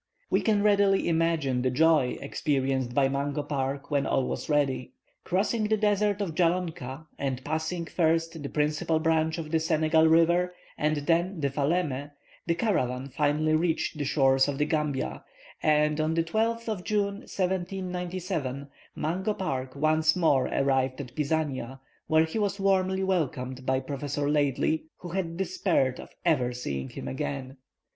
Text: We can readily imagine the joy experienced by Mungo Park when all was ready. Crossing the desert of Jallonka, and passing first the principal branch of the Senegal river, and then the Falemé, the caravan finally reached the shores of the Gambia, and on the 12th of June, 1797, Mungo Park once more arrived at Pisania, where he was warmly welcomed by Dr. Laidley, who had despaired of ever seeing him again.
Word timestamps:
We 0.31 0.41
can 0.41 0.63
readily 0.63 1.07
imagine 1.07 1.61
the 1.61 1.69
joy 1.69 2.17
experienced 2.21 2.95
by 2.95 3.07
Mungo 3.07 3.43
Park 3.43 3.91
when 3.91 4.07
all 4.07 4.25
was 4.25 4.49
ready. 4.49 4.93
Crossing 5.23 5.65
the 5.65 5.77
desert 5.77 6.21
of 6.21 6.33
Jallonka, 6.33 7.05
and 7.19 7.45
passing 7.45 7.85
first 7.85 8.41
the 8.41 8.49
principal 8.49 8.97
branch 8.97 9.37
of 9.37 9.51
the 9.51 9.59
Senegal 9.59 10.07
river, 10.07 10.55
and 10.75 10.97
then 11.05 11.39
the 11.39 11.51
Falemé, 11.51 12.09
the 12.47 12.55
caravan 12.55 13.09
finally 13.09 13.53
reached 13.53 13.99
the 13.99 14.03
shores 14.03 14.47
of 14.47 14.57
the 14.57 14.65
Gambia, 14.65 15.23
and 15.61 15.99
on 16.01 16.15
the 16.15 16.23
12th 16.23 16.67
of 16.67 16.83
June, 16.83 17.17
1797, 17.29 18.69
Mungo 18.95 19.35
Park 19.35 19.75
once 19.75 20.15
more 20.15 20.47
arrived 20.47 20.99
at 20.99 21.13
Pisania, 21.15 21.79
where 22.07 22.25
he 22.25 22.39
was 22.39 22.59
warmly 22.59 23.03
welcomed 23.03 23.67
by 23.67 23.77
Dr. 23.77 24.27
Laidley, 24.27 24.85
who 24.97 25.09
had 25.09 25.37
despaired 25.37 25.99
of 25.99 26.09
ever 26.25 26.53
seeing 26.53 26.89
him 26.89 27.07
again. 27.07 27.57